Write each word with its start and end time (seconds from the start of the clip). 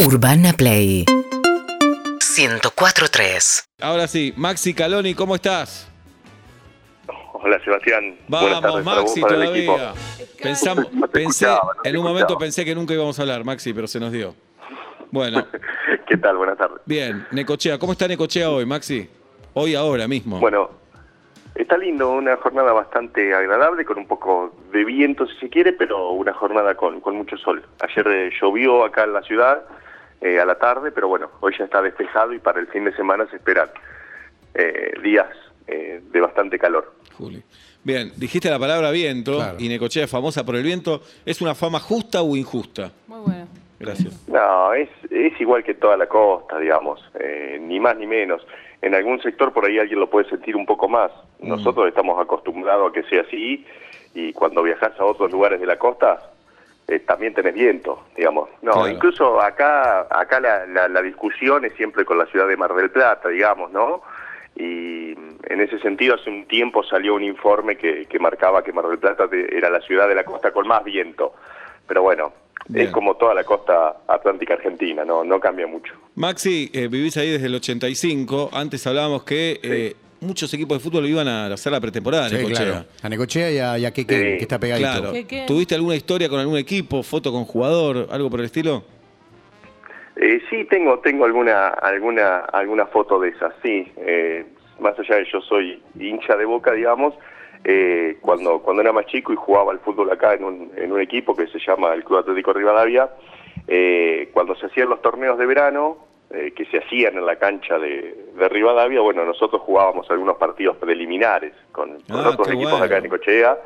Urbana 0.00 0.52
Play 0.52 1.04
104.3 1.06 3.64
Ahora 3.80 4.08
sí, 4.08 4.34
Maxi 4.36 4.74
Caloni, 4.74 5.14
¿cómo 5.14 5.36
estás? 5.36 5.88
Hola 7.34 7.62
Sebastián. 7.62 8.16
Buenas 8.26 8.60
Vamos, 8.62 8.62
tardes 8.62 8.84
para 8.84 9.00
vos, 9.02 9.04
Maxi, 9.04 9.20
para 9.20 9.34
el 9.36 9.42
equipo. 9.42 9.74
todavía. 9.76 10.00
Pensamos, 10.42 10.86
No 10.94 11.06
te 11.06 11.12
pensé, 11.12 11.44
escuchaba, 11.44 11.74
no 11.76 11.82
te 11.82 11.88
en 11.90 11.96
un 11.98 12.02
momento 12.02 12.20
escuchaba. 12.20 12.40
pensé 12.40 12.64
que 12.64 12.74
nunca 12.74 12.94
íbamos 12.94 13.18
a 13.18 13.22
hablar, 13.22 13.44
Maxi, 13.44 13.74
pero 13.74 13.86
se 13.86 14.00
nos 14.00 14.10
dio. 14.12 14.34
Bueno, 15.10 15.46
¿Qué 16.08 16.16
tal? 16.16 16.36
Buenas 16.38 16.56
tardes. 16.58 16.78
bien, 16.86 17.26
Necochea, 17.30 17.78
¿cómo 17.78 17.92
está 17.92 18.08
Necochea 18.08 18.50
hoy, 18.50 18.64
Maxi? 18.66 19.08
Hoy, 19.52 19.74
ahora 19.74 20.08
mismo. 20.08 20.40
Bueno, 20.40 20.70
está 21.54 21.76
lindo, 21.76 22.10
una 22.10 22.36
jornada 22.38 22.72
bastante 22.72 23.34
agradable, 23.34 23.84
con 23.84 23.98
un 23.98 24.06
poco 24.08 24.56
de 24.72 24.82
viento 24.84 25.26
si 25.26 25.36
se 25.38 25.48
quiere, 25.50 25.72
pero 25.74 26.10
una 26.12 26.32
jornada 26.32 26.74
con, 26.74 27.00
con 27.00 27.14
mucho 27.16 27.36
sol. 27.36 27.62
Ayer 27.80 28.06
eh, 28.08 28.30
llovió 28.40 28.84
acá 28.84 29.04
en 29.04 29.12
la 29.12 29.22
ciudad 29.22 29.62
eh, 30.24 30.40
a 30.40 30.44
la 30.46 30.54
tarde, 30.56 30.90
pero 30.90 31.06
bueno, 31.08 31.30
hoy 31.40 31.54
ya 31.58 31.64
está 31.66 31.82
despejado 31.82 32.32
y 32.32 32.38
para 32.38 32.58
el 32.58 32.66
fin 32.68 32.84
de 32.84 32.96
semana 32.96 33.26
se 33.30 33.36
esperan 33.36 33.68
eh, 34.54 34.92
días 35.02 35.28
eh, 35.66 36.00
de 36.10 36.20
bastante 36.20 36.58
calor. 36.58 36.92
Juli. 37.18 37.42
Bien, 37.82 38.10
dijiste 38.16 38.48
la 38.48 38.58
palabra 38.58 38.90
viento 38.90 39.36
Claro. 39.36 39.56
y 39.58 39.68
Necochea 39.68 40.04
es 40.04 40.10
famosa 40.10 40.44
por 40.44 40.56
el 40.56 40.62
viento. 40.62 41.02
¿Es 41.26 41.42
una 41.42 41.54
fama 41.54 41.78
justa 41.80 42.22
o 42.22 42.34
injusta? 42.36 42.90
Muy 43.06 43.20
bueno. 43.20 43.46
Gracias. 43.78 44.26
No, 44.28 44.72
es, 44.72 44.88
es 45.10 45.38
igual 45.38 45.62
que 45.62 45.74
toda 45.74 45.96
la 45.98 46.06
costa, 46.06 46.58
digamos, 46.58 47.00
eh, 47.20 47.58
ni 47.60 47.78
más 47.80 47.96
ni 47.98 48.06
menos. 48.06 48.40
En 48.80 48.94
algún 48.94 49.20
sector 49.20 49.52
por 49.52 49.66
ahí 49.66 49.78
alguien 49.78 50.00
lo 50.00 50.08
puede 50.08 50.28
sentir 50.30 50.56
un 50.56 50.64
poco 50.64 50.88
más. 50.88 51.10
Nosotros 51.40 51.86
estamos 51.88 52.18
acostumbrados 52.18 52.90
a 52.90 52.92
que 52.94 53.02
sea 53.04 53.20
así 53.22 53.66
y 54.14 54.32
cuando 54.32 54.62
viajas 54.62 54.98
a 54.98 55.04
otros 55.04 55.30
lugares 55.30 55.60
de 55.60 55.66
la 55.66 55.76
costa 55.78 56.30
eh, 56.88 56.98
también 57.00 57.34
tenés 57.34 57.54
viento, 57.54 58.04
digamos. 58.16 58.48
No, 58.62 58.72
Claro. 58.72 58.88
incluso 58.88 59.40
acá 59.40 60.06
acá 60.10 60.40
la, 60.40 60.66
la, 60.66 60.88
la 60.88 61.02
discusión 61.02 61.64
es 61.64 61.72
siempre 61.74 62.04
con 62.04 62.18
la 62.18 62.26
ciudad 62.26 62.46
de 62.48 62.56
Mar 62.56 62.74
del 62.74 62.90
Plata, 62.90 63.28
digamos, 63.28 63.70
¿no? 63.72 64.02
Y 64.56 65.12
en 65.12 65.60
ese 65.60 65.78
sentido 65.80 66.14
hace 66.14 66.30
un 66.30 66.46
tiempo 66.46 66.84
salió 66.84 67.14
un 67.14 67.24
informe 67.24 67.76
que, 67.76 68.06
que 68.06 68.18
marcaba 68.18 68.62
que 68.62 68.72
Mar 68.72 68.86
del 68.86 68.98
Plata 68.98 69.28
era 69.32 69.68
la 69.70 69.80
ciudad 69.80 70.08
de 70.08 70.14
la 70.14 70.24
costa 70.24 70.52
con 70.52 70.66
más 70.68 70.84
viento. 70.84 71.34
Pero 71.88 72.02
bueno, 72.02 72.32
Bien. 72.68 72.86
es 72.86 72.92
como 72.92 73.16
toda 73.16 73.34
la 73.34 73.42
costa 73.44 73.96
atlántica 74.06 74.54
argentina, 74.54 75.04
no, 75.04 75.24
no 75.24 75.40
cambia 75.40 75.66
mucho. 75.66 75.92
Maxi, 76.14 76.70
eh, 76.72 76.86
vivís 76.88 77.16
ahí 77.16 77.30
desde 77.32 77.46
el 77.46 77.54
85. 77.56 78.50
Antes 78.52 78.86
hablábamos 78.86 79.24
que 79.24 79.58
eh, 79.62 79.96
muchos 80.24 80.52
equipos 80.54 80.78
de 80.78 80.82
fútbol 80.84 81.06
iban 81.06 81.28
a 81.28 81.46
hacer 81.46 81.72
la 81.72 81.80
pretemporada 81.80 82.28
Sí, 82.28 82.36
Necochea. 82.36 82.64
claro. 82.66 82.84
A 83.02 83.08
Necochea 83.08 83.50
y 83.50 83.58
a, 83.58 83.78
y 83.78 83.84
a 83.86 83.92
Sí. 83.94 84.04
que 84.06 84.38
está 84.40 84.58
pegadito. 84.58 84.88
Claro. 84.88 85.12
¿Tuviste 85.46 85.74
alguna 85.74 85.94
historia 85.96 86.28
con 86.28 86.40
algún 86.40 86.58
equipo, 86.58 87.02
foto 87.02 87.30
con 87.32 87.44
jugador, 87.44 88.08
algo 88.10 88.30
por 88.30 88.40
el 88.40 88.46
estilo? 88.46 88.82
Eh, 90.16 90.40
sí, 90.48 90.64
tengo 90.70 90.98
tengo 91.00 91.24
alguna 91.24 91.68
alguna 91.68 92.36
alguna 92.38 92.86
foto 92.86 93.18
de 93.20 93.30
esas, 93.30 93.52
sí. 93.62 93.90
Eh, 93.96 94.44
más 94.78 94.98
allá 94.98 95.16
de 95.16 95.26
yo 95.32 95.40
soy 95.40 95.82
hincha 95.98 96.36
de 96.36 96.44
Boca, 96.44 96.72
digamos, 96.72 97.14
eh, 97.64 98.18
cuando 98.20 98.60
cuando 98.60 98.82
era 98.82 98.92
más 98.92 99.06
chico 99.06 99.32
y 99.32 99.36
jugaba 99.36 99.72
al 99.72 99.80
fútbol 99.80 100.10
acá 100.12 100.34
en 100.34 100.44
un, 100.44 100.70
en 100.76 100.92
un 100.92 101.00
equipo 101.00 101.34
que 101.34 101.48
se 101.48 101.58
llama 101.58 101.92
el 101.94 102.04
Club 102.04 102.18
Atlético 102.20 102.52
Rivadavia, 102.52 103.10
eh, 103.66 104.28
cuando 104.32 104.54
se 104.54 104.66
hacían 104.66 104.88
los 104.88 105.02
torneos 105.02 105.36
de 105.38 105.46
verano, 105.46 105.98
eh, 106.34 106.52
que 106.52 106.64
se 106.66 106.78
hacían 106.78 107.16
en 107.16 107.24
la 107.26 107.36
cancha 107.36 107.78
de, 107.78 108.26
de 108.36 108.48
Rivadavia, 108.48 109.00
bueno, 109.00 109.24
nosotros 109.24 109.62
jugábamos 109.62 110.10
algunos 110.10 110.36
partidos 110.36 110.76
preliminares 110.76 111.52
con, 111.72 112.00
con 112.02 112.16
Ah, 112.24 112.30
otros 112.30 112.48
equipos 112.48 112.70
bueno. 112.72 112.84
acá 112.84 112.96
en 112.98 113.02
Necochea. 113.04 113.58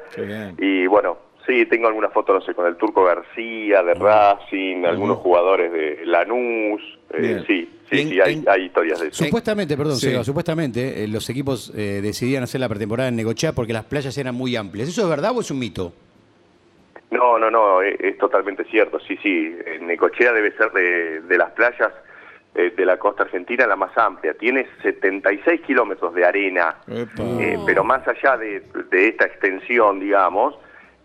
Y 0.59 0.87
bueno, 0.87 1.17
sí, 1.47 1.65
tengo 1.67 1.89
alguna 1.89 2.11
foto, 2.11 2.35
no 2.35 2.41
sé, 2.43 2.55
con 2.55 2.67
el 2.67 2.77
Turco 2.77 3.05
García, 3.05 3.83
de 3.83 3.95
Racing, 3.95 4.85
algunos 4.85 5.19
jugadores 5.19 5.73
de 5.73 6.05
Lanús. 6.07 6.83
eh, 7.15 7.43
sí, 7.47 7.69
sí, 7.91 8.01
en- 8.01 8.09
sí, 8.11 8.21
hay, 8.21 8.35
en- 8.35 8.45
hay 8.49 8.65
historias 8.67 9.01
de 9.01 9.09
eso. 9.09 9.25
Supuestamente, 9.25 9.77
perdón, 9.77 9.97
Sí. 9.97 10.11
Seba, 10.11 10.23
supuestamente 10.25 11.05
eh, 11.05 11.09
los 11.09 11.29
equipos 11.31 11.73
eh, 11.75 12.01
decidían 12.03 12.43
hacer 12.43 12.61
la 12.61 12.69
pretemporada 12.69 13.09
en 13.09 13.17
Necochea 13.17 13.53
porque 13.53 13.73
las 13.73 13.85
playas 13.87 14.17
eran 14.19 14.35
muy 14.35 14.55
amplias. 14.57 14.89
¿Eso 14.89 15.03
es 15.03 15.09
verdad 15.09 15.33
o 15.35 15.41
es 15.41 15.51
un 15.51 15.59
mito? 15.59 15.93
No, 17.11 17.39
no, 17.39 17.51
no, 17.51 17.81
es, 17.81 17.99
es 18.01 18.19
totalmente 18.19 18.65
cierto. 18.65 19.01
Sí, 19.01 19.17
sí, 19.23 19.57
Necochea 19.81 20.33
debe 20.35 20.53
ser 20.53 20.71
de, 20.73 21.21
de 21.23 21.39
las 21.39 21.51
playas 21.53 21.91
eh, 22.55 22.73
de 22.77 22.85
la 22.87 22.99
costa 22.99 23.25
argentina 23.25 23.67
la 23.67 23.77
más 23.77 23.97
amplia. 23.97 24.35
Tiene 24.35 24.67
76 24.83 25.61
kilómetros 25.63 26.15
de 26.15 26.25
arena. 26.25 26.77
Eh, 26.89 27.59
pero 27.67 27.85
más 27.85 28.07
allá 28.09 28.37
de, 28.37 28.63
de 28.91 29.09
esta 29.09 29.27
extensión, 29.27 30.01
digamos, 30.01 30.57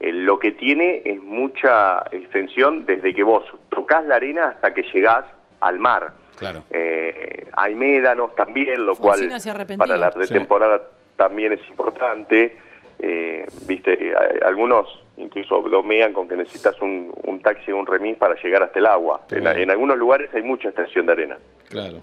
eh, 0.04 0.12
lo 0.12 0.38
que 0.38 0.52
tiene 0.52 1.02
es 1.06 1.22
mucha 1.22 2.04
extensión 2.12 2.86
desde 2.86 3.14
que 3.14 3.24
vos 3.24 3.46
tocas 3.70 4.04
la 4.06 4.16
arena 4.16 4.50
hasta 4.50 4.74
que 4.74 4.84
llegás 4.94 5.24
al 5.62 5.80
mar. 5.80 6.12
Claro. 6.38 6.64
Eh, 6.72 7.48
hay 7.54 7.74
médanos 7.76 8.36
también, 8.36 8.86
lo 8.86 8.96
cual 8.96 9.30
para 9.78 9.96
la 9.96 10.12
pretemporada 10.12 10.82
también 11.16 11.54
es 11.54 11.62
importante. 11.70 12.58
Eh, 13.00 13.46
Viste, 13.66 14.14
algunos 14.46 15.03
incluso 15.18 15.62
bromean 15.62 16.14
con 16.14 16.28
que 16.28 16.36
necesitas 16.36 16.80
un, 16.82 17.14
un 17.24 17.40
taxi 17.42 17.72
o 17.72 17.78
un 17.78 17.86
remis 17.86 18.18
para 18.18 18.36
llegar 18.42 18.64
hasta 18.64 18.80
el 18.80 18.86
agua. 18.86 19.22
En, 19.32 19.70
algunos 19.70 19.98
lugares 19.98 20.30
hay 20.34 20.42
mucha 20.44 20.70
extensión 20.70 21.06
de 21.06 21.12
arena. 21.12 21.38
Claro. 21.70 22.00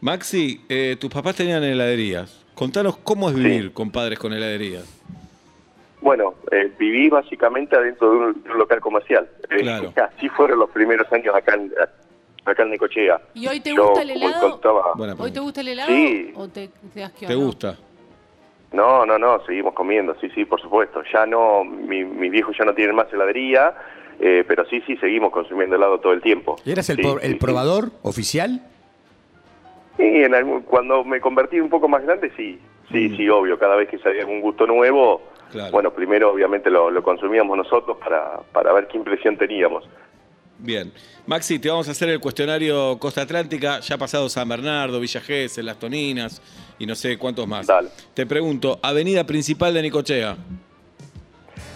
Maxi, 0.00 0.60
eh, 0.68 0.96
tus 1.00 1.10
papás 1.10 1.36
tenían 1.36 1.62
heladerías. 1.64 2.44
Contanos 2.54 2.96
cómo 2.98 3.28
es 3.30 3.34
vivir 3.34 3.72
con 3.72 3.90
padres 3.90 4.18
con 4.18 4.32
heladerías. 4.32 4.84
Bueno, 6.00 6.34
eh, 6.52 6.70
viví 6.78 7.08
básicamente 7.08 7.74
adentro 7.76 8.10
de 8.10 8.16
un, 8.18 8.42
de 8.42 8.50
un 8.50 8.58
local 8.58 8.80
comercial. 8.80 9.28
Eh, 9.50 9.62
Claro. 9.62 9.92
así 10.16 10.28
fueron 10.28 10.58
los 10.58 10.70
primeros 10.70 11.10
años 11.12 11.34
acá 11.34 11.54
en, 11.54 11.72
acá 12.44 12.62
en 12.62 12.70
Necochea. 12.70 13.20
¿Y 13.32 13.46
hoy 13.48 13.60
te 13.60 13.74
Yo, 13.74 13.86
gusta 13.88 14.02
el 14.02 14.10
helado? 14.10 14.50
contaba- 14.50 14.92
¿Hoy 15.18 15.32
te 15.32 15.40
gusta 15.40 15.60
el 15.62 15.68
helado 15.68 15.88
Sí. 15.90 16.32
o 16.36 16.48
te, 16.48 16.68
te 16.92 17.00
das 17.00 17.12
que 17.12 17.26
¿Te 17.26 17.34
gusta? 17.34 17.76
No, 18.74 19.06
no, 19.06 19.18
no, 19.20 19.40
seguimos 19.46 19.72
comiendo, 19.72 20.16
sí, 20.20 20.28
sí, 20.34 20.44
por 20.44 20.60
supuesto. 20.60 21.02
Ya 21.12 21.24
no, 21.26 21.62
mi- 21.64 22.04
mis 22.04 22.30
viejos 22.32 22.56
ya 22.58 22.64
no 22.64 22.74
tienen 22.74 22.96
más 22.96 23.06
heladería, 23.12 23.72
eh, 24.18 24.44
pero 24.48 24.64
sí, 24.66 24.82
sí, 24.84 24.96
seguimos 24.96 25.30
consumiendo 25.30 25.76
helado 25.76 26.00
todo 26.00 26.12
el 26.12 26.20
tiempo. 26.20 26.56
¿Y 26.64 26.72
eras 26.72 26.90
el, 26.90 26.96
Sí, 26.96 27.02
el 27.22 27.32
sí. 27.32 27.38
probador 27.38 27.90
oficial? 28.02 28.60
Sí, 29.96 30.02
en 30.24 30.34
algún- 30.34 30.62
cuando 30.62 31.04
me 31.04 31.20
convertí 31.20 31.60
un 31.60 31.70
poco 31.70 31.86
más 31.88 32.02
grande, 32.02 32.32
sí, 32.36 32.58
sí, 32.90 33.08
Mm. 33.10 33.16
sí, 33.16 33.28
obvio. 33.28 33.56
Cada 33.60 33.76
vez 33.76 33.88
que 33.88 33.98
salía 33.98 34.22
algún 34.22 34.40
gusto 34.40 34.66
nuevo, 34.66 35.22
Claro. 35.52 35.70
bueno, 35.70 35.92
primero 35.92 36.32
obviamente 36.32 36.68
lo, 36.68 36.90
lo 36.90 37.00
consumíamos 37.04 37.56
nosotros 37.56 37.96
para, 37.98 38.40
para 38.52 38.72
ver 38.72 38.88
qué 38.88 38.96
impresión 38.98 39.36
teníamos. 39.36 39.88
Bien. 40.64 40.90
Maxi, 41.26 41.58
te 41.58 41.68
vamos 41.68 41.88
a 41.88 41.90
hacer 41.90 42.08
el 42.08 42.20
cuestionario 42.20 42.98
Costa 42.98 43.20
Atlántica. 43.22 43.80
Ya 43.80 43.96
ha 43.96 43.98
pasado 43.98 44.30
San 44.30 44.48
Bernardo, 44.48 44.98
Villa 44.98 45.20
Gesell, 45.20 45.66
Las 45.66 45.78
Toninas 45.78 46.40
y 46.78 46.86
no 46.86 46.94
sé 46.94 47.18
cuántos 47.18 47.46
más. 47.46 47.66
Dale. 47.66 47.90
Te 48.14 48.24
pregunto, 48.24 48.80
avenida 48.82 49.24
principal 49.24 49.74
de 49.74 49.82
Necochea. 49.82 50.36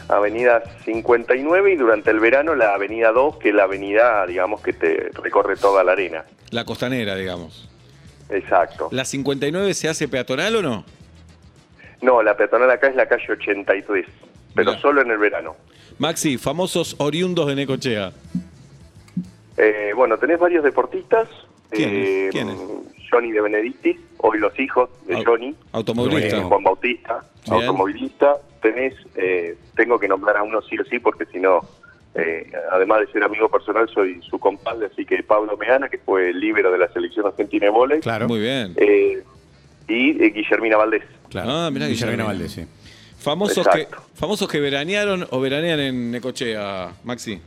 Avenida 0.09 0.63
59 0.87 1.73
y 1.73 1.77
durante 1.77 2.11
el 2.11 2.19
verano 2.19 2.55
la 2.55 2.73
Avenida 2.73 3.13
2, 3.13 3.37
que 3.37 3.51
es 3.51 3.55
la 3.55 3.65
avenida, 3.65 4.27
digamos, 4.27 4.63
que 4.63 4.73
te 4.73 5.11
recorre 5.23 5.57
toda 5.57 5.85
la 5.85 5.93
arena. 5.93 6.25
La 6.51 6.65
costanera, 6.65 7.15
digamos. 7.15 7.69
Exacto. 8.31 8.89
¿La 8.91 9.05
59 9.05 9.75
se 9.75 9.87
hace 9.87 10.09
peatonal 10.09 10.57
o 10.57 10.63
no? 10.63 10.85
No, 12.01 12.23
la 12.23 12.39
peatonal 12.39 12.71
acá 12.71 12.89
es 12.89 12.97
la 12.97 13.07
calle 13.07 13.33
83, 13.33 14.07
pero 14.55 14.71
Mirá. 14.71 14.81
solo 14.81 15.03
en 15.03 15.11
el 15.11 15.19
verano. 15.19 15.57
Maxi, 15.99 16.39
famosos 16.39 16.95
oriundos 16.99 17.47
de 17.49 17.57
Necochea. 17.57 18.13
Bueno, 19.99 20.17
tenés 20.17 20.39
varios 20.39 20.63
deportistas. 20.63 21.29
¿Quiénes? 21.71 22.09
Eh, 22.09 22.29
¿Quiénes? 22.31 22.57
Johnny 23.11 23.33
de 23.33 23.41
Benedictis, 23.41 23.97
hoy 24.19 24.39
los 24.39 24.57
hijos 24.61 24.89
de 25.07 25.17
Au- 25.17 25.25
Johnny. 25.25 25.55
automovilista. 25.73 26.37
Eh, 26.39 26.43
Juan 26.43 26.63
Bautista, 26.63 27.25
Bien. 27.45 27.55
automovilista. 27.63 28.37
Tenés, 28.63 28.95
eh, 29.17 29.57
tengo 29.75 29.99
que 29.99 30.07
nombrar 30.07 30.37
a 30.37 30.43
uno 30.45 30.63
sí 30.63 30.79
o 30.79 30.85
sí, 30.85 30.99
porque 31.01 31.25
si 31.27 31.41
no, 31.41 31.61
eh, 32.15 32.51
además 32.71 33.01
de 33.01 33.07
ser 33.13 33.25
amigo 33.25 33.49
personal, 33.49 33.89
soy 33.93 34.21
su 34.23 34.39
compadre, 34.39 34.87
así 34.87 35.05
que 35.05 35.21
Pablo 35.25 35.57
Meana, 35.57 35.89
que 35.89 35.99
fue 35.99 36.31
el 36.31 36.39
líbero 36.39 36.71
de 36.71 36.79
la 36.79 36.89
selección 36.93 37.27
argentina 37.27 37.67
de 37.67 37.71
vóley. 37.73 38.01
Claro. 38.01 38.29
Muy 38.29 38.41
bien. 38.41 38.75
Eh, 38.77 39.23
y 39.89 40.23
eh, 40.23 40.31
Guillermina 40.31 40.77
Valdés. 40.77 41.03
claro. 41.29 41.51
Ah, 41.51 41.71
mirá, 41.73 41.87
Guillermina 41.89 42.23
Guillermina. 42.23 42.25
Valdés, 42.25 42.53
sí. 42.53 42.67
Famosos 43.19 43.67
que, 43.67 43.89
famosos 44.15 44.49
que 44.49 44.61
veranearon 44.61 45.27
o 45.31 45.41
veranean 45.41 45.81
en 45.81 46.11
Necochea, 46.13 46.93
Maxi. 47.05 47.41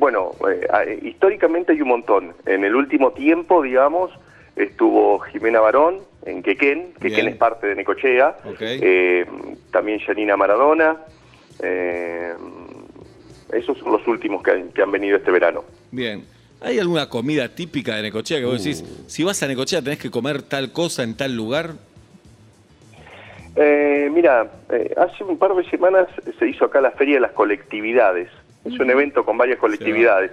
Bueno, 0.00 0.30
eh, 0.50 0.98
históricamente 1.02 1.72
hay 1.72 1.82
un 1.82 1.88
montón. 1.88 2.32
En 2.46 2.64
el 2.64 2.74
último 2.74 3.12
tiempo, 3.12 3.60
digamos, 3.62 4.10
estuvo 4.56 5.18
Jimena 5.20 5.60
Barón 5.60 5.98
en 6.24 6.42
Quequén, 6.42 6.94
Quequén 6.94 7.16
Bien. 7.16 7.28
es 7.28 7.36
parte 7.36 7.66
de 7.66 7.74
Necochea, 7.74 8.34
eh, 8.60 9.26
también 9.70 9.98
Janina 10.00 10.38
Maradona, 10.38 10.96
eh, 11.62 12.32
esos 13.52 13.76
son 13.76 13.92
los 13.92 14.06
últimos 14.08 14.42
que, 14.42 14.52
han- 14.52 14.70
que 14.70 14.80
han 14.80 14.90
venido 14.90 15.18
este 15.18 15.30
verano. 15.30 15.64
Bien. 15.90 16.24
¿Hay 16.62 16.78
alguna 16.78 17.06
comida 17.10 17.48
típica 17.54 17.96
de 17.96 18.02
Necochea 18.02 18.38
que 18.38 18.46
vos 18.46 18.64
decís, 18.64 18.82
si 19.06 19.22
vas 19.22 19.42
a 19.42 19.48
Necochea 19.48 19.82
tenés 19.82 19.98
que 19.98 20.10
comer 20.10 20.40
tal 20.40 20.72
cosa 20.72 21.02
en 21.02 21.14
tal 21.14 21.36
lugar? 21.36 21.72
Eh, 23.54 24.08
mira, 24.10 24.50
eh, 24.70 24.94
hace 24.96 25.24
un 25.24 25.36
par 25.36 25.54
de 25.54 25.68
semanas 25.68 26.06
se 26.38 26.48
hizo 26.48 26.64
acá 26.64 26.80
la 26.80 26.90
Feria 26.92 27.16
de 27.16 27.20
las 27.20 27.32
Colectividades. 27.32 28.30
Es 28.64 28.78
un 28.78 28.90
evento 28.90 29.24
con 29.24 29.38
varias 29.38 29.58
colectividades. 29.58 30.30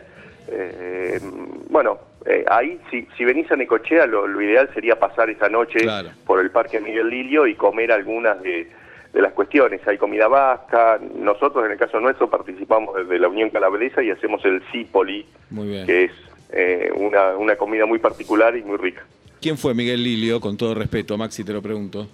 Eh, 0.50 1.20
bueno, 1.70 2.00
eh, 2.26 2.44
ahí, 2.50 2.80
si, 2.92 3.08
si 3.18 3.26
venís 3.26 3.50
a 3.52 3.56
Necochea, 3.56 4.06
lo, 4.06 4.28
lo 4.28 4.42
ideal 4.42 4.70
sería 4.74 5.00
pasar 5.00 5.30
esa 5.30 5.50
noche 5.50 5.80
Claro. 5.80 6.10
por 6.26 6.40
el 6.40 6.52
Parque 6.52 6.80
Miguel 6.80 7.10
Lilio 7.10 7.48
y 7.48 7.56
comer 7.56 7.92
algunas 7.92 8.42
de, 8.42 8.70
de 9.14 9.22
las 9.22 9.34
cuestiones. 9.34 9.86
Hay 9.88 9.98
comida 9.98 10.28
vasca, 10.28 11.00
nosotros 11.16 11.66
en 11.66 11.72
el 11.72 11.78
caso 11.78 12.00
nuestro 12.00 12.30
participamos 12.30 12.96
desde 12.96 13.20
la 13.20 13.28
Unión 13.30 13.50
Calabresa 13.50 14.02
y 14.04 14.12
hacemos 14.12 14.44
el 14.46 14.62
Cipoli, 14.72 15.26
que 15.86 16.06
es 16.06 16.12
eh, 16.52 16.90
una, 16.96 17.36
una 17.38 17.56
comida 17.56 17.86
muy 17.86 18.00
particular 18.00 18.56
y 18.56 18.64
muy 18.64 18.78
rica. 18.78 19.04
¿Quién 19.42 19.58
fue 19.58 19.74
Miguel 19.74 20.04
Lilio, 20.04 20.40
con 20.42 20.58
todo 20.58 20.74
respeto? 20.76 21.18
Maxi, 21.18 21.44
te 21.44 21.54
lo 21.54 21.62
pregunto. 21.62 22.08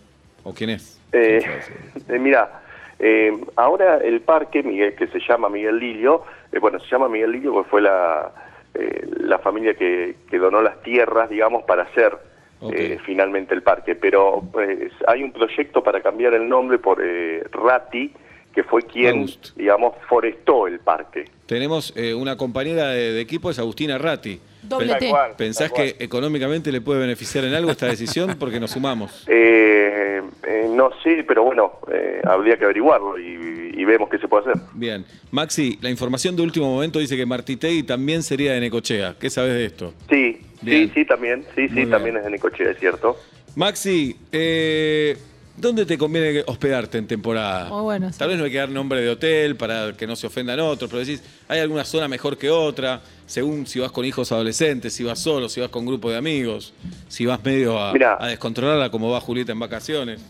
¿O 0.44 0.54
quién 0.54 0.72
es? 0.72 1.00
Eh, 1.14 1.40
eh, 2.10 2.20
mira, 2.20 2.63
eh, 3.00 3.32
ahora 3.56 3.98
el 3.98 4.22
parque, 4.22 4.64
Miguel, 4.64 4.96
que 4.96 5.08
se 5.08 5.20
llama 5.20 5.50
Miguel 5.50 5.78
Lilio, 5.80 6.24
eh, 6.52 6.60
bueno, 6.60 6.80
se 6.80 6.88
llama 6.88 7.10
Miguel 7.10 7.32
Lilio 7.32 7.52
porque 7.54 7.70
fue 7.70 7.82
la, 7.82 8.32
eh, 8.74 9.08
la 9.22 9.40
familia 9.40 9.74
que, 9.76 10.16
que 10.30 10.38
donó 10.38 10.62
las 10.62 10.82
tierras, 10.84 11.30
digamos, 11.30 11.64
para 11.64 11.84
hacer 11.84 12.18
Ok. 12.62 12.74
eh, 12.76 12.98
finalmente 13.06 13.54
el 13.54 13.62
parque. 13.62 13.96
Pero 13.96 14.42
pues, 14.52 14.92
hay 15.08 15.24
un 15.24 15.32
proyecto 15.32 15.84
para 15.84 16.02
cambiar 16.02 16.34
el 16.34 16.48
nombre 16.48 16.78
por 16.78 17.02
eh, 17.04 17.44
Ratti, 17.52 18.14
que 18.54 18.64
fue 18.64 18.84
quien, 18.84 19.18
August. 19.18 19.56
digamos, 19.58 19.96
forestó 20.08 20.68
el 20.68 20.80
parque. 20.80 21.26
Tenemos 21.48 21.92
eh, 21.98 22.14
una 22.14 22.38
compañera 22.38 22.90
de, 22.90 23.12
de 23.14 23.20
equipo, 23.22 23.50
es 23.50 23.60
Agustina 23.60 23.98
Ratti. 23.98 24.40
Doble 24.62 24.96
¿Pensás 25.38 25.72
que 25.74 25.98
económicamente 26.00 26.72
le 26.72 26.80
puede 26.80 27.02
beneficiar 27.02 27.44
en 27.44 27.54
algo 27.54 27.72
esta 27.72 27.88
decisión? 27.88 28.38
Porque 28.40 28.62
nos 28.62 28.72
sumamos. 28.72 29.26
Eh, 29.28 30.03
eh, 30.48 30.68
no 30.70 30.90
sé, 31.04 31.24
pero 31.28 31.44
bueno, 31.44 31.74
eh, 31.92 32.22
habría 32.26 32.58
que 32.58 32.66
averiguarlo 32.66 33.18
y, 33.20 33.72
y 33.76 33.86
vemos 33.86 34.10
qué 34.10 34.18
se 34.18 34.28
puede 34.28 34.50
hacer. 34.52 34.62
Bien. 34.74 35.06
Maxi, 35.32 35.78
la 35.82 35.90
información 35.90 36.36
de 36.36 36.42
último 36.44 36.72
momento 36.74 37.00
dice 37.00 37.16
que 37.18 37.26
Martitegui 37.26 37.84
también 37.84 38.24
sería 38.24 38.54
de 38.54 38.60
Necochea. 38.62 39.16
¿Qué 39.20 39.30
sabes 39.30 39.54
de 39.54 39.66
esto? 39.66 39.94
Sí, 40.10 40.40
Bien. 40.62 40.88
sí, 40.88 40.92
sí, 40.96 41.06
también, 41.06 41.44
sí, 41.56 41.62
Muy 41.62 41.70
sí, 41.70 41.76
bien. 41.76 41.90
también 41.90 42.18
es 42.18 42.24
de 42.24 42.30
Necochea, 42.32 42.72
es 42.72 42.80
cierto. 42.80 43.18
Maxi, 43.56 44.16
eh, 44.32 45.16
¿dónde 45.58 45.86
te 45.86 45.98
conviene 45.98 46.44
hospedarte 46.46 46.98
en 46.98 47.08
temporada? 47.08 47.70
Muy 47.70 47.82
bueno, 47.82 48.12
sí. 48.12 48.20
Tal 48.20 48.30
vez 48.30 48.38
no 48.38 48.46
hay 48.46 48.52
que 48.52 48.58
dar 48.58 48.70
nombre 48.70 49.02
de 49.02 49.10
hotel 49.10 49.56
para 49.56 49.94
que 49.94 50.08
no 50.08 50.16
se 50.16 50.28
ofendan 50.28 50.60
otros, 50.60 50.90
pero 50.90 51.00
decís, 51.00 51.24
hay 51.48 51.60
alguna 51.60 51.86
zona 51.86 52.08
mejor 52.08 52.38
que 52.38 52.50
otra, 52.50 53.02
según 53.26 53.66
si 53.68 53.80
vas 53.80 53.92
con 53.92 54.06
hijos 54.06 54.32
adolescentes, 54.32 54.94
si 54.94 55.04
vas 55.04 55.20
solo, 55.20 55.50
si 55.50 55.62
vas 55.62 55.70
con 55.70 55.86
grupo 55.86 56.10
de 56.10 56.18
amigos, 56.18 56.74
si 57.08 57.26
vas 57.26 57.44
medio 57.44 57.80
a, 57.80 57.94
Mirá. 57.94 58.18
a 58.20 58.28
descontrolarla 58.28 58.90
como 58.90 59.10
va 59.12 59.20
Julieta 59.22 59.52
en 59.52 59.60
vacaciones. 59.60 60.24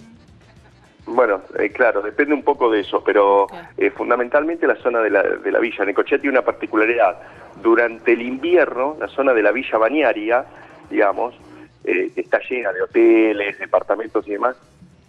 Bueno, 1.05 1.41
eh, 1.59 1.69
claro, 1.69 2.01
depende 2.01 2.33
un 2.33 2.43
poco 2.43 2.71
de 2.71 2.79
eso, 2.79 3.03
pero 3.03 3.47
eh, 3.77 3.91
fundamentalmente 3.91 4.65
la 4.65 4.77
zona 4.77 5.01
de 5.01 5.09
la, 5.09 5.21
de 5.21 5.51
la 5.51 5.59
villa 5.59 5.83
Necochea 5.83 6.17
tiene 6.17 6.37
una 6.37 6.45
particularidad. 6.45 7.17
Durante 7.61 8.13
el 8.13 8.21
invierno, 8.21 8.95
la 8.99 9.09
zona 9.09 9.33
de 9.33 9.43
la 9.43 9.51
villa 9.51 9.77
bañaria, 9.77 10.45
digamos, 10.89 11.35
eh, 11.83 12.11
está 12.15 12.39
llena 12.49 12.71
de 12.71 12.81
hoteles, 12.81 13.59
departamentos 13.59 14.25
y 14.27 14.31
demás, 14.31 14.55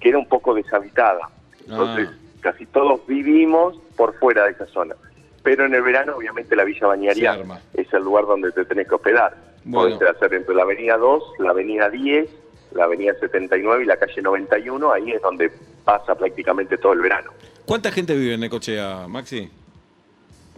queda 0.05 0.19
un 0.19 0.29
poco 0.29 0.53
deshabitada. 0.55 1.31
Entonces, 1.67 2.09
Ah. 2.13 2.17
casi 2.43 2.67
todos 2.67 3.01
vivimos 3.07 3.75
por 3.97 4.15
fuera 4.19 4.45
de 4.45 4.51
esa 4.53 4.67
zona. 4.67 4.95
Pero 5.43 5.65
en 5.65 5.75
el 5.75 5.81
verano, 5.83 6.15
obviamente, 6.17 6.55
la 6.55 6.65
villa 6.65 6.87
bañaria 6.87 7.39
es 7.73 7.93
el 7.93 8.03
lugar 8.03 8.27
donde 8.27 8.53
te 8.53 8.65
tenés 8.67 8.87
que 8.87 8.95
hospedar. 8.97 9.35
Bueno. 9.65 9.97
Podés 9.99 10.15
hacer 10.17 10.35
entre 10.35 10.55
la 10.55 10.63
avenida 10.63 10.99
2, 10.99 11.23
la 11.39 11.51
avenida 11.51 11.89
10, 11.89 12.29
la 12.73 12.85
avenida 12.85 13.15
79 13.19 13.85
y 13.85 13.87
la 13.87 13.97
calle 13.97 14.21
91, 14.21 14.93
ahí 14.93 15.11
es 15.13 15.23
donde 15.23 15.51
pasa 15.87 16.15
prácticamente 16.15 16.77
todo 16.77 16.93
el 16.93 17.01
verano. 17.01 17.31
¿Cuánta 17.65 17.91
gente 17.91 18.15
vive 18.15 18.35
en 18.35 18.41
Necochea, 18.41 19.07
Maxi? 19.09 19.51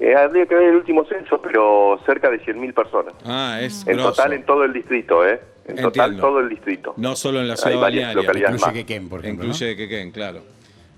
Eh, 0.01 0.15
habría 0.15 0.45
que 0.47 0.55
ver 0.57 0.69
el 0.71 0.77
último 0.77 1.05
censo, 1.05 1.41
pero 1.41 2.01
cerca 2.05 2.31
de 2.31 2.41
100.000 2.41 2.73
personas. 2.75 3.15
Ah, 3.25 3.59
es 3.63 3.87
En 3.87 3.95
grosso. 3.95 4.11
total 4.11 4.33
en 4.33 4.45
todo 4.45 4.65
el 4.65 4.73
distrito, 4.73 5.25
¿eh? 5.27 5.41
En 5.69 5.77
total 5.77 6.17
todo 6.17 6.41
el 6.41 6.49
distrito. 6.49 6.95
No 6.97 7.17
solo 7.17 7.41
en 7.41 7.49
la 7.49 7.55
Hay 7.55 7.59
ciudad 7.59 7.81
varias 7.81 8.07
balnearia. 8.09 8.15
localidades 8.23 8.55
Incluye 8.55 8.67
más. 8.67 8.75
Quequén, 8.87 9.09
por 9.09 9.21
ejemplo. 9.21 9.47
Incluye 9.47 9.77
Quequén, 9.77 10.11
claro. 10.13 10.43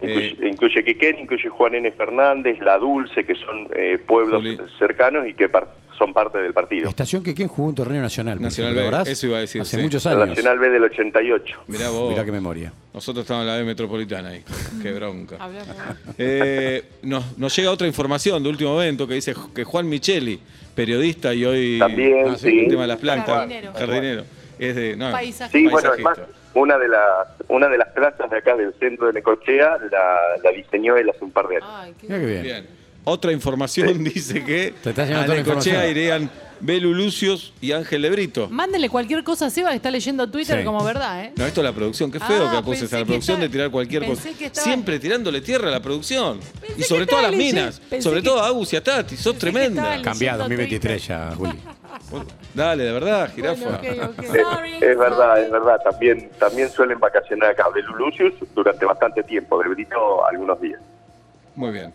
Incluye, 0.01 0.27
Eh, 0.41 0.49
incluye 0.51 0.85
Quequén, 0.85 1.19
incluye 1.21 1.49
Juan 1.49 1.75
N. 1.75 1.91
Fernández, 1.93 2.59
La 2.61 2.79
Dulce, 2.79 3.25
que 3.25 3.35
son 3.35 3.69
eh, 3.75 3.99
pueblos 4.07 4.43
Juli. 4.43 4.59
cercanos 4.79 5.27
y 5.27 5.35
que 5.35 5.49
par- 5.49 5.75
son 5.99 6.13
parte 6.13 6.39
del 6.39 6.53
partido. 6.53 6.89
estación 6.89 7.25
Quequén 7.25 7.49
jugó 7.49 7.71
un 7.71 7.75
torneo 7.75 8.01
nacional. 8.01 8.41
Nacional 8.41 8.73
B, 8.75 8.83
¿verdad? 8.83 9.09
eso 9.09 9.27
iba 9.27 9.39
a 9.39 9.41
decir, 9.41 9.63
Hace 9.63 9.77
sí. 9.79 9.83
muchos 9.83 10.07
años. 10.07 10.29
Nacional 10.29 10.59
B 10.61 10.69
del 10.71 10.85
88. 10.85 11.57
mirá 11.67 11.91
vos. 11.91 12.11
Mirá 12.11 12.25
qué 12.25 12.31
memoria. 12.31 12.73
Nosotros 12.95 13.25
estamos 13.25 13.43
en 13.43 13.49
la 13.49 13.57
B 13.57 13.65
metropolitana 13.65 14.29
ahí. 14.29 14.45
Qué 14.83 14.93
bronca. 14.93 15.37
Eh, 16.17 16.83
nos, 17.03 17.37
nos 17.39 17.57
llega 17.57 17.71
otra 17.71 17.87
información 17.87 18.43
de 18.43 18.49
último 18.49 18.75
momento 18.75 19.07
que 19.09 19.15
dice 19.15 19.35
que 19.55 19.65
Juan 19.65 19.89
Micheli, 19.89 20.39
periodista 20.75 21.35
y 21.35 21.45
hoy 21.45 21.79
También, 21.79 22.29
Ah, 22.29 22.37
sí. 22.37 22.61
el 22.61 22.69
tema 22.69 22.83
de 22.83 22.89
las 22.89 22.99
plantas, 22.99 23.35
Jardinero. 23.37 23.73
jardinero, 23.73 24.25
es 24.59 24.75
de 24.77 24.97
no, 24.97 25.11
Paisaje. 25.13 25.59
Sí, 25.59 25.65
bueno, 25.69 25.79
es 25.79 26.03
paisajista. 26.03 26.11
más, 26.27 26.37
una 26.55 26.79
de 26.79 26.89
las 26.89 27.03
una 27.49 27.69
de 27.69 27.79
las 27.79 27.89
plazas 27.89 28.31
de 28.31 28.37
acá 28.39 28.57
del 28.57 28.75
centro 28.79 29.07
de 29.09 29.13
Necochea 29.15 29.77
la, 29.91 30.17
la 30.43 30.51
diseñó 30.51 30.97
él 30.97 31.09
hace 31.11 31.25
un 31.25 31.31
par 31.31 31.47
de 31.49 31.57
años. 31.57 31.69
Ay, 31.73 31.95
qué 32.01 32.07
Mirá 32.07 32.19
qué 32.21 32.27
bien. 32.27 32.43
Bien. 32.43 32.67
Otra 33.05 33.33
información 33.33 34.05
dice 34.05 34.45
que 34.45 34.75
Te 34.83 34.91
estás 34.91 35.11
a 35.11 35.27
Necochea 35.27 35.89
irían 35.89 36.31
Belu 36.61 36.93
Lucios 36.93 37.55
y 37.61 37.71
Ángel 37.71 38.03
Lebrito. 38.03 38.49
Mándenle 38.51 38.89
cualquier 38.91 39.23
cosa 39.23 39.47
a 39.47 39.51
Seba 39.51 39.71
que 39.71 39.77
está 39.77 39.91
leyendo 39.93 40.29
Twitter 40.29 40.59
Sí. 40.59 40.65
como 40.65 40.83
verdad, 40.85 41.25
¿eh? 41.25 41.33
No, 41.37 41.47
esto 41.47 41.61
es 41.61 41.65
la 41.65 41.73
producción. 41.73 42.11
Qué 42.11 42.19
feo 42.19 42.49
Ah, 42.49 42.51
que 42.51 42.57
acuses 42.59 42.93
a 42.93 42.99
la 42.99 43.05
producción 43.07 43.37
estaba- 43.37 43.47
de 43.47 43.49
tirar 43.49 43.71
cualquier 43.71 44.05
cosa. 44.05 44.29
estaba- 44.29 44.55
Siempre 44.55 44.99
tirándole 44.99 45.41
tierra 45.41 45.69
a 45.69 45.71
la 45.71 45.81
producción. 45.81 46.41
Pensé 46.61 46.81
y 46.81 46.83
sobre 46.83 47.07
todo 47.07 47.21
a 47.21 47.23
las 47.23 47.33
minas. 47.33 47.81
pensé 47.89 48.03
Sobre 48.03 48.21
que- 48.23 48.29
todo 48.29 48.41
a 48.43 48.49
Agus 48.49 48.73
y 48.73 48.77
a 48.77 48.83
Tati. 48.83 49.17
Sos 49.17 49.39
tremenda. 49.39 50.03
Cambiado, 50.03 50.49
Leyendo 50.49 50.65
2023 50.65 51.07
ya, 51.07 51.31
Juli. 51.37 51.53
Dale, 52.59 52.83
de 52.83 52.93
verdad, 52.93 53.31
jirafa. 53.33 53.79
Bueno. 53.79 54.13
Es, 54.19 54.83
es 54.83 54.99
verdad, 54.99 55.41
es 55.41 55.51
verdad. 55.51 55.81
También 55.83 56.29
también 56.41 56.69
suelen 56.69 56.99
vacacionar 56.99 57.51
acá 57.51 57.69
de 57.73 57.83
Lucius 57.83 58.35
durante 58.53 58.85
bastante 58.85 59.23
tiempo, 59.23 59.63
de 59.63 59.69
Brito 59.69 60.27
algunos 60.27 60.61
días. 60.61 60.81
Muy 61.55 61.71
bien. 61.71 61.93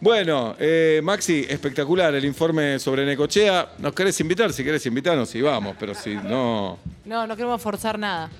Bueno, 0.00 0.56
eh, 0.58 1.00
Maxi, 1.02 1.44
espectacular 1.46 2.14
el 2.14 2.24
informe 2.24 2.78
sobre 2.78 3.04
Necochea. 3.04 3.72
¿Nos 3.78 3.92
querés 3.92 4.18
invitar? 4.20 4.50
Si 4.54 4.64
querés 4.64 4.86
invitarnos, 4.86 5.34
y 5.34 5.42
vamos, 5.42 5.76
pero 5.78 5.92
si 5.94 6.14
no. 6.14 6.78
No, 7.04 7.26
no 7.26 7.36
queremos 7.36 7.60
forzar 7.60 7.98
nada. 7.98 8.30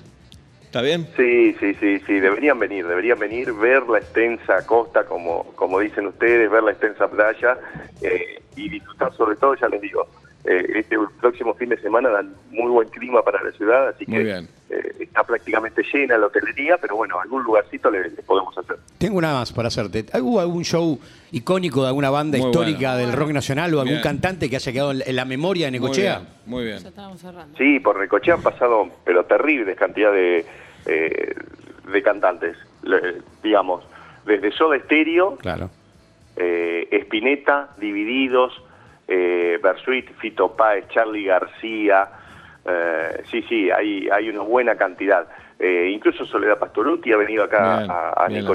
¿Está 0.63 0.81
bien? 0.81 1.07
Sí, 1.15 1.55
sí, 1.59 1.75
sí, 1.75 1.99
sí, 2.07 2.13
deberían 2.19 2.57
venir, 2.57 2.87
deberían 2.87 3.19
venir, 3.19 3.53
ver 3.53 3.83
la 3.83 3.99
extensa 3.99 4.65
costa, 4.65 5.03
como, 5.03 5.43
como 5.55 5.79
dicen 5.79 6.07
ustedes, 6.07 6.49
ver 6.49 6.63
la 6.63 6.71
extensa 6.71 7.07
playa 7.07 7.57
eh, 8.01 8.41
y 8.55 8.69
disfrutar 8.69 9.13
sobre 9.15 9.35
todo, 9.35 9.53
ya 9.55 9.67
les 9.67 9.81
digo, 9.81 10.07
eh, 10.45 10.65
este 10.75 10.97
próximo 11.19 11.53
fin 11.55 11.69
de 11.69 11.77
semana 11.81 12.09
dan 12.09 12.33
muy 12.49 12.69
buen 12.71 12.87
clima 12.89 13.23
para 13.23 13.43
la 13.43 13.51
ciudad, 13.51 13.89
así 13.89 14.05
Muy 14.07 14.17
que 14.19 14.23
bien. 14.23 14.49
eh, 14.69 14.95
está 14.99 15.23
prácticamente 15.23 15.83
llena 15.93 16.17
la 16.17 16.27
hotelería, 16.27 16.77
pero 16.77 16.95
bueno, 16.95 17.19
algún 17.19 17.43
lugarcito 17.43 17.91
le, 17.91 18.09
le 18.09 18.23
podemos 18.23 18.57
hacer. 18.57 18.77
Tengo 18.97 19.17
una 19.17 19.33
más 19.33 19.51
para 19.53 19.67
hacerte. 19.67 20.05
¿Hubo 20.19 20.39
algún 20.39 20.63
show 20.63 20.99
icónico 21.31 21.81
de 21.83 21.87
alguna 21.89 22.09
banda 22.09 22.37
Muy 22.37 22.47
histórica 22.47 22.93
bueno. 22.93 23.07
del 23.07 23.13
rock 23.17 23.29
nacional 23.31 23.73
o 23.73 23.79
algún 23.79 23.93
Bien. 23.95 24.03
cantante 24.03 24.49
que 24.49 24.55
haya 24.55 24.71
quedado 24.71 24.91
en 24.91 25.15
la 25.15 25.25
memoria 25.25 25.65
de 25.67 25.71
Muy 25.71 25.79
Necochea? 25.79 26.17
bien. 26.19 26.29
Muy 26.45 26.63
bien. 26.65 26.79
Ya 26.79 26.89
estábamos 26.89 27.21
cerrando. 27.21 27.57
Sí, 27.57 27.79
por 27.79 27.99
Necochea 27.99 28.35
han 28.35 28.41
pasado, 28.43 28.87
pero 29.05 29.23
terribles 29.25 29.77
cantidad 29.77 30.11
de, 30.11 30.45
eh, 30.87 31.35
de 31.91 32.01
cantantes, 32.03 32.57
le- 32.83 33.21
digamos, 33.43 33.83
desde 34.25 34.51
Soda 34.51 34.77
Stereo, 34.79 35.37
Claro. 35.37 35.69
eh, 36.37 36.87
Spinetta, 36.91 37.69
Divididos, 37.79 38.53
eh, 39.13 39.59
Bersuit, 39.61 40.09
Fito 40.19 40.55
Páez, 40.55 40.85
Charlie 40.93 41.25
García, 41.25 42.07
eh, 42.65 43.23
sí, 43.29 43.43
sí, 43.49 43.69
hay, 43.69 44.07
hay 44.09 44.29
una 44.29 44.41
buena 44.41 44.75
cantidad. 44.75 45.27
Eh, 45.59 45.91
incluso 45.93 46.25
Soledad 46.25 46.57
Pastoruti 46.57 47.11
ha 47.11 47.17
venido 47.17 47.43
acá 47.43 47.79
Bien, 47.79 47.91
a, 47.91 48.09
a 48.09 48.27
bien. 48.27 48.45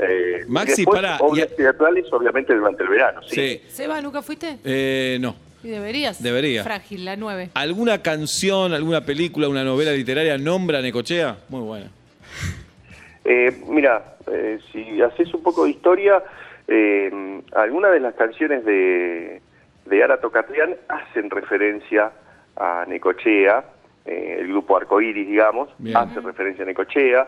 Eh, 0.00 0.44
Maxi, 0.48 0.72
y 0.72 0.76
después, 0.84 1.00
pará, 1.02 1.16
obras 1.20 1.48
y 1.50 1.52
a- 1.52 1.56
teatrales, 1.56 2.06
obviamente, 2.12 2.54
durante 2.54 2.82
el 2.84 2.88
verano. 2.88 3.20
Sí. 3.24 3.34
Sí. 3.34 3.62
Seba, 3.68 4.00
¿nunca 4.00 4.22
fuiste? 4.22 4.58
Eh, 4.64 5.18
no. 5.20 5.34
Y 5.62 5.68
deberías. 5.70 6.22
Debería. 6.22 6.62
Frágil, 6.62 7.04
la 7.04 7.16
9. 7.16 7.50
¿Alguna 7.54 8.00
canción, 8.00 8.72
alguna 8.72 9.00
película, 9.04 9.48
una 9.48 9.64
novela 9.64 9.90
literaria 9.92 10.38
nombra 10.38 10.78
a 10.78 10.82
Necochea? 10.82 11.36
Muy 11.48 11.62
buena. 11.62 11.90
Eh, 13.24 13.52
mira, 13.68 14.16
eh, 14.32 14.58
si 14.72 15.02
haces 15.02 15.34
un 15.34 15.42
poco 15.42 15.64
de 15.64 15.70
historia, 15.70 16.22
eh, 16.68 17.40
algunas 17.54 17.92
de 17.92 18.00
las 18.00 18.14
canciones 18.14 18.64
de, 18.64 19.40
de 19.86 20.04
Ara 20.04 20.20
Tocatrián 20.20 20.76
hacen 20.88 21.30
referencia 21.30 22.12
a 22.56 22.84
Necochea, 22.86 23.64
eh, 24.04 24.36
el 24.40 24.48
grupo 24.48 24.76
Arcoiris, 24.76 25.26
digamos, 25.26 25.68
Bien. 25.78 25.96
hace 25.96 26.20
referencia 26.20 26.64
a 26.64 26.66
Necochea. 26.66 27.26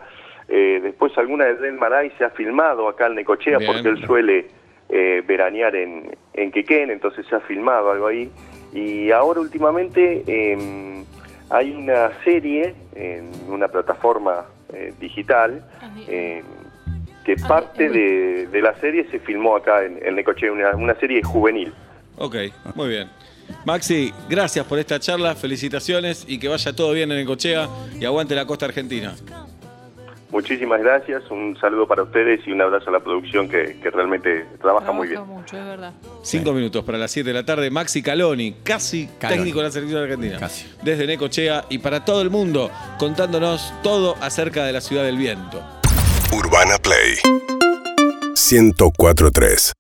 Eh, 0.48 0.80
después 0.82 1.16
alguna 1.16 1.44
de 1.46 1.54
Del 1.54 1.74
Maray 1.74 2.10
se 2.18 2.24
ha 2.24 2.30
filmado 2.30 2.88
acá 2.88 3.06
en 3.06 3.14
Necochea 3.14 3.58
Bien. 3.58 3.72
porque 3.72 3.88
él 3.88 4.04
suele 4.06 4.46
eh, 4.88 5.22
veranear 5.26 5.74
en, 5.76 6.16
en 6.34 6.50
Quequén, 6.50 6.90
entonces 6.90 7.24
se 7.26 7.36
ha 7.36 7.40
filmado 7.40 7.90
algo 7.92 8.06
ahí. 8.08 8.30
Y 8.72 9.10
ahora 9.10 9.40
últimamente 9.40 10.22
eh, 10.26 11.04
hay 11.50 11.72
una 11.72 12.10
serie 12.24 12.74
en 12.94 13.30
una 13.48 13.68
plataforma 13.68 14.44
eh, 14.72 14.92
digital 15.00 15.64
Ah, 15.80 15.90
eh, 16.08 16.42
que 17.36 17.42
parte 17.42 17.88
bien. 17.88 17.92
de, 17.92 18.46
de 18.46 18.62
la 18.62 18.74
serie 18.80 19.06
se 19.10 19.18
filmó 19.20 19.56
acá 19.56 19.84
en, 19.84 19.98
en 20.04 20.14
Necochea, 20.16 20.52
una, 20.52 20.70
una 20.76 20.94
serie 20.94 21.22
juvenil. 21.22 21.72
Ok, 22.18 22.36
muy 22.74 22.88
bien. 22.88 23.08
Maxi, 23.64 24.12
gracias 24.28 24.64
por 24.66 24.78
esta 24.78 24.98
charla, 25.00 25.34
felicitaciones 25.34 26.24
y 26.28 26.38
que 26.38 26.48
vaya 26.48 26.72
todo 26.72 26.92
bien 26.92 27.10
en 27.12 27.18
el 27.18 27.26
cochea 27.26 27.68
y 27.98 28.04
aguante 28.04 28.34
la 28.34 28.46
costa 28.46 28.66
argentina. 28.66 29.14
Muchísimas 30.30 30.80
gracias, 30.80 31.28
un 31.28 31.58
saludo 31.60 31.88
para 31.88 32.04
ustedes 32.04 32.46
y 32.46 32.52
un 32.52 32.60
abrazo 32.62 32.90
a 32.90 32.92
la 32.92 33.00
producción 33.00 33.48
que, 33.48 33.80
que 33.82 33.90
realmente 33.90 34.46
trabaja 34.62 34.92
muy 34.92 35.08
bien. 35.08 35.26
mucho, 35.26 35.58
es 35.58 35.64
verdad. 35.64 35.92
Cinco 36.22 36.52
minutos 36.52 36.84
para 36.84 36.98
las 36.98 37.10
7 37.10 37.28
de 37.28 37.34
la 37.34 37.44
tarde. 37.44 37.68
Maxi 37.68 38.00
Caloni, 38.00 38.52
casi 38.62 39.08
Caloni. 39.18 39.38
técnico 39.38 39.58
de 39.58 39.64
la 39.64 39.70
selección 39.72 40.02
argentina. 40.02 40.38
Casi. 40.38 40.72
Desde 40.84 41.08
Necochea 41.08 41.64
y 41.68 41.78
para 41.78 42.04
todo 42.04 42.22
el 42.22 42.30
mundo, 42.30 42.70
contándonos 42.98 43.74
todo 43.82 44.14
acerca 44.20 44.64
de 44.64 44.72
la 44.72 44.80
ciudad 44.80 45.02
del 45.02 45.16
viento. 45.16 45.64
Urbana 46.32 46.78
Play. 46.78 47.18
1043 48.34 49.79